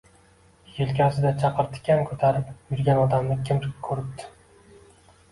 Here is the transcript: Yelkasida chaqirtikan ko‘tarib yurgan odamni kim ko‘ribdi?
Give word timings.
Yelkasida 0.75 1.33
chaqirtikan 1.41 1.99
ko‘tarib 2.11 2.49
yurgan 2.75 3.01
odamni 3.01 3.37
kim 3.51 3.61
ko‘ribdi? 3.89 4.27